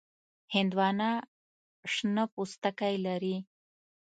هندوانه 0.53 1.09
شنه 1.93 2.23
پوستکی 2.33 2.95
لري. 3.05 3.35